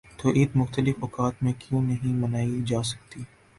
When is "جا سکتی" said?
2.65-3.21